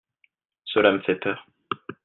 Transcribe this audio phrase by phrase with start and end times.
[0.65, 1.45] cela me fait peur.